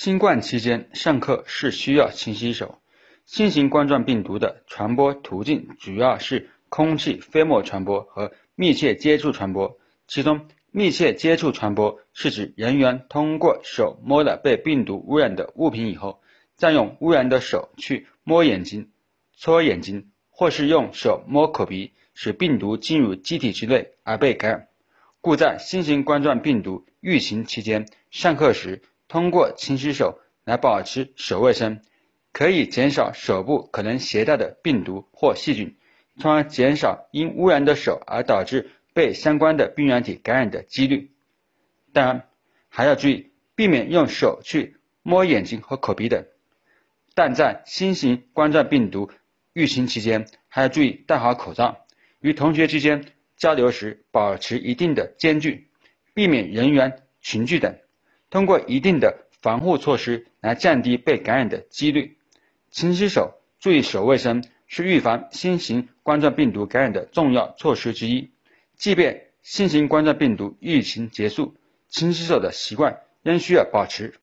[0.00, 2.78] 新冠期间上课是需要勤洗手。
[3.26, 9.76] 新型冠状病毒的传播途径主要是空气飞沫传播和密切接触传播。
[10.06, 16.22] 其中，密切接触传播是指人员通过手摸了被病毒污染的物品以后，
[16.54, 18.92] 再用污染的手去摸眼睛、
[19.36, 24.68] 搓眼睛，或是用手摸口鼻，使病毒进入机体之内而被感染。
[25.20, 31.80] 故在新型冠状病毒疫情期间上课时，通过勤洗手来保持手卫生，
[32.32, 35.76] 可以减少手部可能携带的病毒或细菌，
[36.20, 41.10] 从而减少因污染的手而导致被相关的病原体感染的几率。
[41.92, 42.28] 当然，
[42.68, 46.24] 还要注意避免用手去摸眼睛和口鼻等。
[47.14, 49.10] 但在新型冠状病毒
[49.54, 51.86] 疫情期间，还要注意戴好口罩，
[52.20, 53.04] 与同学之间
[53.36, 55.68] 交流时保持一定的间距，
[56.14, 57.74] 避免人员群聚等。
[58.30, 62.16] 通过一定的防护措施来降低被感染的几率，
[62.70, 68.30] 勤洗手、注意手卫生是预防新型冠状病毒感染的重要措施之一。
[68.76, 71.54] 即便新型冠状病毒疫情结束，
[71.88, 74.14] 勤洗手的习惯仍需要保持。